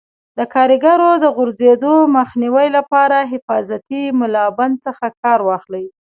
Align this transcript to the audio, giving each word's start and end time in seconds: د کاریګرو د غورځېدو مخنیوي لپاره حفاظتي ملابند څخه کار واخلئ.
د 0.37 0.39
کاریګرو 0.53 1.11
د 1.23 1.25
غورځېدو 1.35 1.93
مخنیوي 2.17 2.67
لپاره 2.77 3.17
حفاظتي 3.31 4.03
ملابند 4.21 4.75
څخه 4.85 5.05
کار 5.23 5.39
واخلئ. 5.47 5.85